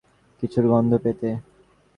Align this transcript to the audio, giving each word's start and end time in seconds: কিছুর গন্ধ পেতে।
কিছুর 0.43 0.65
গন্ধ 0.71 0.91
পেতে। 1.03 1.29